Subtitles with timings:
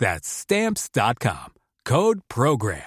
[0.00, 1.52] That's stamps.com.
[1.84, 2.82] Code program.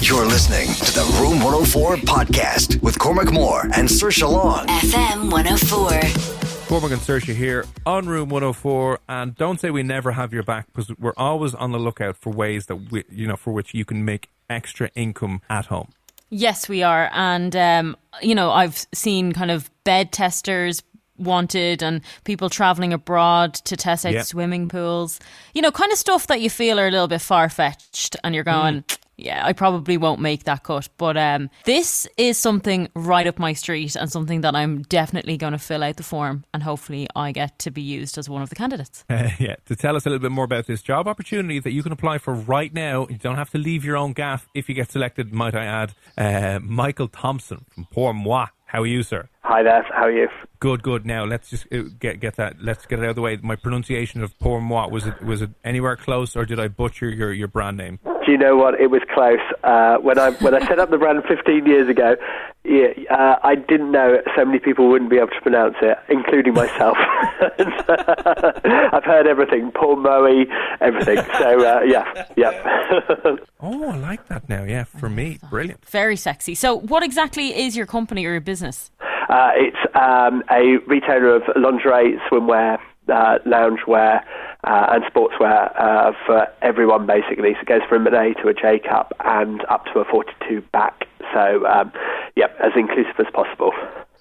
[0.00, 4.66] You're listening to the Room 104 podcast with Cormac Moore and Sir Long.
[4.66, 6.38] FM 104.
[6.68, 10.66] Cormac and Saoirse here on Room 104, and don't say we never have your back
[10.66, 13.84] because we're always on the lookout for ways that we, you know, for which you
[13.84, 15.92] can make extra income at home.
[16.30, 17.10] Yes, we are.
[17.12, 20.82] And, um, you know, I've seen kind of bed testers
[21.18, 24.22] wanted and people traveling abroad to test out Yeah.
[24.22, 25.20] swimming pools.
[25.54, 28.34] You know, kind of stuff that you feel are a little bit far fetched and
[28.34, 28.84] you're going,
[29.20, 30.88] yeah, I probably won't make that cut.
[30.96, 35.54] But um, this is something right up my street and something that I'm definitely going
[35.54, 38.48] to fill out the form and hopefully I get to be used as one of
[38.48, 39.04] the candidates.
[39.10, 41.82] Uh, yeah, to tell us a little bit more about this job opportunity that you
[41.82, 43.08] can apply for right now.
[43.10, 45.94] You don't have to leave your own gaff if you get selected, might I add.
[46.16, 48.46] Uh, Michael Thompson from Pour Moi.
[48.68, 49.30] How are you, sir?
[49.44, 50.28] Hi there, how are you?
[50.60, 51.06] Good, good.
[51.06, 52.56] Now let's just uh, get get that.
[52.60, 53.38] Let's get it out of the way.
[53.42, 57.08] My pronunciation of Pour Moi was it was it anywhere close, or did I butcher
[57.08, 57.98] your, your brand name?
[58.28, 58.78] Do you know what?
[58.78, 59.38] It was close.
[59.64, 62.14] Uh, when I when I set up the brand 15 years ago,
[62.62, 66.52] yeah, uh, I didn't know so many people wouldn't be able to pronounce it, including
[66.52, 66.98] myself.
[67.40, 70.44] I've heard everything, Paul Moe,
[70.82, 71.24] everything.
[71.38, 73.36] So uh, yeah, yeah.
[73.60, 74.64] Oh, I like that now.
[74.64, 75.84] Yeah, for me, brilliant.
[75.86, 76.54] Very sexy.
[76.54, 78.90] So, what exactly is your company or your business?
[79.28, 84.22] Uh, it's um, a retailer of lingerie, swimwear, uh, loungewear,
[84.64, 87.54] uh, and sportswear uh, for everyone, basically.
[87.54, 90.62] So it goes from an A to a J cup and up to a 42
[90.72, 91.06] back.
[91.32, 91.92] So, um,
[92.36, 93.72] yep, as inclusive as possible.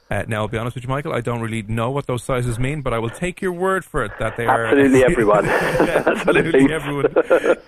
[0.09, 1.13] Uh, now, I'll be honest with you, Michael.
[1.13, 4.05] I don't really know what those sizes mean, but I will take your word for
[4.05, 5.45] it that they are Absolutely everyone.
[5.77, 7.05] Yeah, what it absolutely everyone.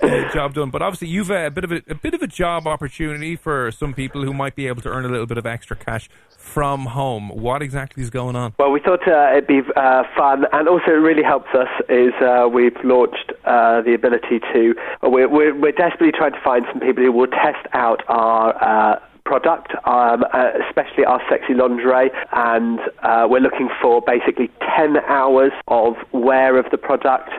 [0.01, 0.69] Uh, job done.
[0.69, 3.71] But obviously, you've uh, a bit of a, a bit of a job opportunity for
[3.71, 6.85] some people who might be able to earn a little bit of extra cash from
[6.85, 7.29] home.
[7.29, 8.53] What exactly is going on?
[8.57, 11.67] Well, we thought uh, it'd be uh, fun, and also it really helps us.
[11.89, 14.75] Is uh, we've launched uh, the ability to.
[15.03, 19.01] We're, we're, we're desperately trying to find some people who will test out our.
[19.29, 25.51] Product, um, uh, especially our sexy lingerie, and uh, we're looking for basically 10 hours
[25.67, 27.29] of wear of the product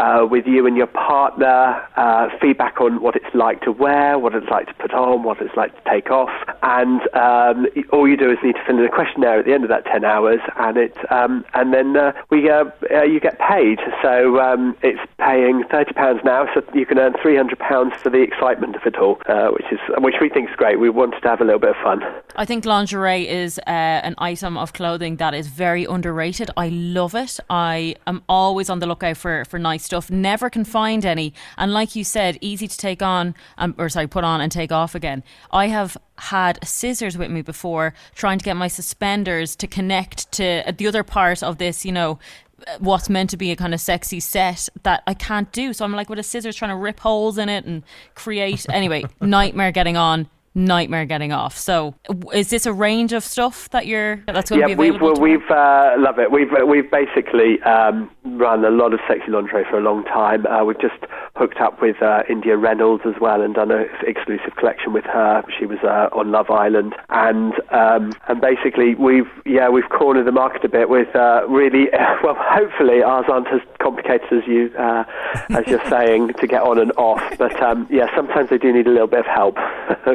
[0.00, 4.34] uh, with you and your partner, uh, feedback on what it's like to wear, what
[4.34, 6.30] it's like to put on, what it's like to take off,
[6.62, 9.62] and um, all you do is need to fill in a questionnaire at the end
[9.62, 13.38] of that 10 hours, and it um, and then uh, we uh, uh, you get
[13.38, 13.78] paid.
[14.00, 18.22] So um, it's paying 30 pounds now, so you can earn 300 pounds for the
[18.22, 20.80] excitement of it all, uh, which is which we think is great.
[20.80, 22.02] We wanted to have a little bit of fun.
[22.36, 26.50] I think lingerie is an item of clothing that is very underrated.
[26.56, 27.38] I love it.
[27.50, 30.10] I am always on the lookout for, for nice stuff.
[30.10, 31.34] Never can find any.
[31.58, 34.70] And like you said, easy to take on, um, or sorry, put on and take
[34.70, 35.22] off again.
[35.50, 40.68] I have had scissors with me before trying to get my suspenders to connect to
[40.68, 42.18] uh, the other part of this, you know,
[42.68, 45.72] uh, what's meant to be a kind of sexy set that I can't do.
[45.72, 47.82] So I'm like with a scissors trying to rip holes in it and
[48.14, 48.66] create.
[48.70, 50.28] Anyway, nightmare getting on.
[50.54, 51.56] Nightmare getting off.
[51.56, 51.94] So,
[52.32, 55.08] is this a range of stuff that you're that's going yeah, to be available?
[55.10, 56.30] we've, well, we've uh, love it.
[56.30, 60.46] We've we've basically um, run a lot of sexy lingerie for a long time.
[60.46, 60.98] Uh, we've just
[61.36, 65.44] hooked up with uh, India Reynolds as well and done an exclusive collection with her.
[65.58, 70.32] She was uh, on Love Island, and um, and basically we've yeah we've cornered the
[70.32, 71.88] market a bit with uh, really
[72.22, 72.36] well.
[72.38, 75.04] Hopefully ours aren't as complicated as you uh,
[75.50, 78.86] as you're saying to get on and off, but um, yeah, sometimes they do need
[78.86, 79.56] a little bit of help.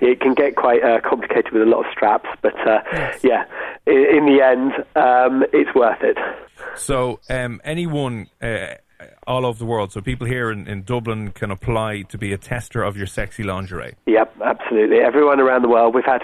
[0.00, 3.20] it can get quite uh, complicated with a lot of straps, but uh, yes.
[3.22, 3.44] yeah,
[3.86, 6.16] in, in, the end, um, it's worth it.
[6.76, 8.74] So, um, anyone uh,
[9.26, 12.38] all over the world, so people here in, in Dublin can apply to be a
[12.38, 13.94] tester of your sexy lingerie.
[14.06, 14.98] Yep, absolutely.
[14.98, 15.94] Everyone around the world.
[15.94, 16.22] We've had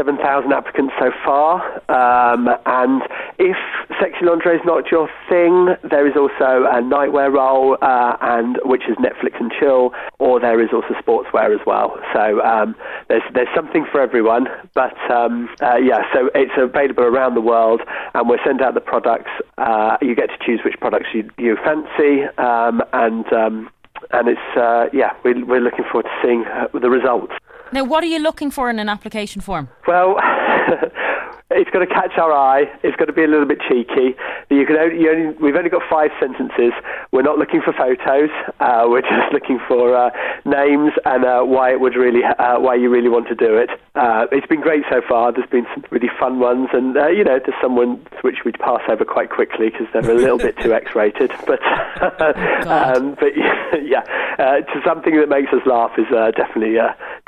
[0.00, 1.60] 7,000 applicants so far.
[1.90, 3.02] Um, and
[3.38, 3.56] if
[4.00, 8.84] sexy lingerie is not your thing, there is also a nightwear role, uh, and which
[8.88, 11.98] is Netflix and chill, or there is also sportswear as well.
[12.14, 12.74] So um,
[13.08, 14.46] there's there's something for everyone.
[14.72, 17.82] But um, uh, yeah, so it's available around the world,
[18.14, 19.30] and we'll send out the products.
[19.58, 23.70] Uh, you get to choose which products you, you fancy, um, and um,
[24.12, 27.34] and it's uh, yeah, we're, we're looking forward to seeing uh, the results.
[27.72, 29.68] Now, what are you looking for in an application form?
[29.86, 30.16] Well,
[31.50, 32.64] it's got to catch our eye.
[32.82, 34.14] It's got to be a little bit cheeky.
[34.50, 36.72] You can only, you only, we've only got five sentences.
[37.12, 38.30] We're not looking for photos.
[38.60, 40.10] Uh, we're just looking for uh,
[40.44, 43.70] names and uh, why it would really, uh, why you really want to do it.
[43.96, 45.32] Uh, it's been great so far.
[45.32, 48.58] There's been some really fun ones, and uh, you know, there's some ones which we'd
[48.58, 51.32] pass over quite quickly because they're a little bit too X-rated.
[51.46, 53.34] But, oh, um, but
[53.82, 54.02] yeah,
[54.38, 56.06] to something that makes us laugh is
[56.36, 56.78] definitely,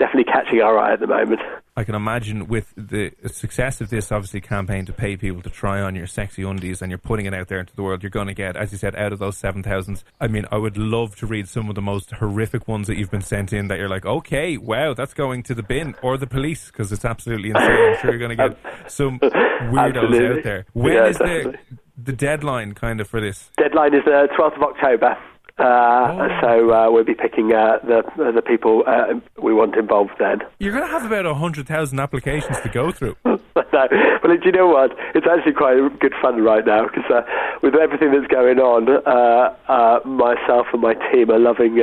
[0.03, 1.41] definitely catching our eye at the moment.
[1.77, 5.81] I can imagine with the success of this obviously campaign to pay people to try
[5.81, 8.27] on your sexy undies and you're putting it out there into the world, you're going
[8.27, 10.03] to get, as you said, out of those 7,000.
[10.21, 13.13] I mean, I would love to read some of the most horrific ones that you've
[13.13, 16.27] been sent in that you're like, okay, wow, that's going to the bin or the
[16.27, 17.71] police because it's absolutely insane.
[17.71, 20.39] I'm sure you're going to get some weirdos absolutely.
[20.39, 20.67] out there.
[20.73, 21.55] When yeah, is the,
[21.97, 23.51] the deadline kind of for this?
[23.57, 25.17] Deadline is uh, the 12th of October.
[25.62, 26.41] Uh, oh.
[26.41, 28.03] So uh, we'll be picking uh, the
[28.35, 30.41] the people uh, we want involved then.
[30.59, 33.17] You're going to have about hundred thousand applications to go through.
[33.25, 34.91] no, well, do you know what?
[35.14, 37.23] It's actually quite good fun right now because uh,
[37.62, 41.76] with everything that's going on, uh, myself and my team are loving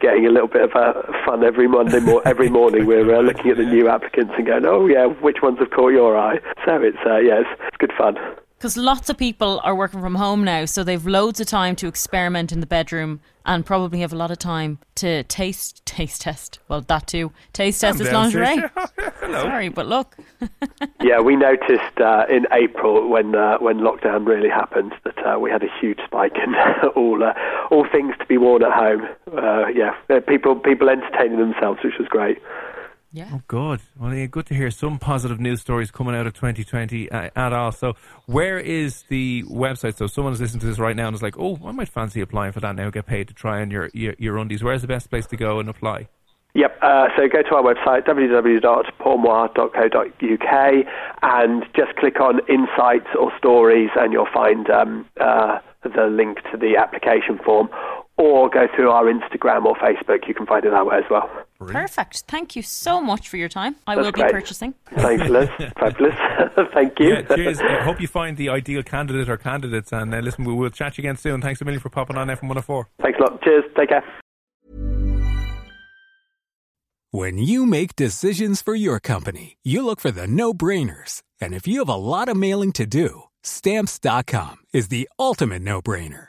[0.00, 0.70] getting a little bit of
[1.26, 2.00] fun every Monday.
[2.00, 5.58] Mo- every morning we're looking at the new applicants and going, "Oh yeah, which ones
[5.58, 8.16] have caught your eye?" So it's yeah, it's, it's good fun
[8.58, 11.86] because lots of people are working from home now, so they've loads of time to
[11.86, 16.58] experiment in the bedroom and probably have a lot of time to taste taste test.
[16.68, 17.32] Well, that too.
[17.52, 18.62] Taste test this lingerie.
[19.20, 20.16] Sorry, but look.
[21.02, 25.50] yeah, we noticed uh, in April when uh, when lockdown really happened that uh, we
[25.50, 26.54] had a huge spike in
[26.96, 27.32] all uh,
[27.70, 29.02] all things to be worn at home.
[29.32, 29.94] Uh, yeah,
[30.26, 32.38] people people entertaining themselves, which was great.
[33.16, 33.30] Yeah.
[33.32, 33.80] Oh, good.
[33.98, 37.50] Well, yeah, good to hear some positive news stories coming out of 2020 uh, at
[37.50, 37.72] all.
[37.72, 37.94] So,
[38.26, 39.96] where is the website?
[39.96, 42.52] So, someone's listening to this right now and is like, "Oh, I might fancy applying
[42.52, 42.90] for that now.
[42.90, 45.60] Get paid to try on your your, your undies." Where's the best place to go
[45.60, 46.08] and apply?
[46.52, 46.78] Yep.
[46.82, 50.86] Uh, so go to our website www.pourmoi.co.uk
[51.22, 56.58] and just click on Insights or Stories, and you'll find um, uh, the link to
[56.58, 57.70] the application form
[58.18, 60.28] or go through our Instagram or Facebook.
[60.28, 61.30] You can find it that way as well.
[61.58, 62.24] Perfect.
[62.28, 63.76] Thank you so much for your time.
[63.86, 64.26] I That's will great.
[64.26, 64.74] be purchasing.
[64.94, 65.48] Thanks, Liz.
[65.78, 66.14] Fabulous.
[66.74, 67.08] Thank you.
[67.08, 67.60] Yeah, cheers.
[67.60, 69.92] I hope you find the ideal candidate or candidates.
[69.92, 71.40] And uh, listen, we'll, we'll chat you again soon.
[71.40, 72.88] Thanks a million for popping on FM 104.
[73.02, 73.42] Thanks a lot.
[73.42, 73.64] Cheers.
[73.76, 74.04] Take care.
[77.12, 81.22] When you make decisions for your company, you look for the no brainers.
[81.40, 85.80] And if you have a lot of mailing to do, stamps.com is the ultimate no
[85.80, 86.28] brainer.